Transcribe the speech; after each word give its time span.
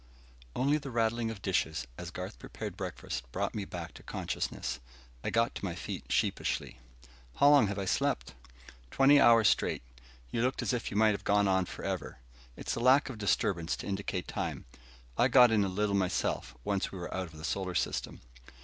Only 0.55 0.79
the 0.79 0.89
rattling 0.89 1.29
of 1.29 1.43
dishes 1.43 1.85
as 1.95 2.09
Garth 2.09 2.39
prepared 2.39 2.75
breakfast 2.75 3.31
brought 3.31 3.53
me 3.53 3.65
back 3.65 3.93
to 3.93 4.01
consciousness. 4.01 4.79
I 5.23 5.29
got 5.29 5.53
to 5.53 5.63
my 5.63 5.75
feet 5.75 6.11
sheepishly. 6.11 6.79
"How 7.35 7.49
long 7.49 7.67
have 7.67 7.77
I 7.77 7.85
slept?" 7.85 8.33
"Twenty 8.89 9.21
hours 9.21 9.47
straight. 9.47 9.83
You 10.31 10.41
looked 10.41 10.63
as 10.63 10.73
if 10.73 10.89
you 10.89 10.97
might 10.97 11.11
have 11.13 11.23
gone 11.23 11.47
on 11.47 11.65
forever. 11.65 12.17
It's 12.57 12.73
the 12.73 12.79
lack 12.79 13.09
of 13.11 13.19
disturbance 13.19 13.75
to 13.75 13.85
indicate 13.87 14.27
time. 14.27 14.65
I 15.19 15.27
got 15.27 15.51
in 15.51 15.63
a 15.63 15.67
little 15.69 15.93
myself, 15.95 16.55
once 16.63 16.91
we 16.91 16.97
were 16.97 17.13
out 17.13 17.27
of 17.27 17.37
the 17.37 17.43
solar 17.45 17.75
system." 17.75 18.21